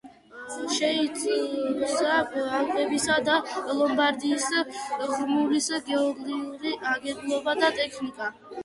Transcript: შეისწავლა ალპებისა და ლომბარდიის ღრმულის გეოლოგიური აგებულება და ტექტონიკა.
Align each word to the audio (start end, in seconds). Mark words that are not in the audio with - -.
შეისწავლა 0.75 2.15
ალპებისა 2.61 3.19
და 3.29 3.37
ლომბარდიის 3.83 4.49
ღრმულის 5.05 5.71
გეოლოგიური 5.93 6.77
აგებულება 6.95 7.59
და 7.65 7.75
ტექტონიკა. 7.81 8.35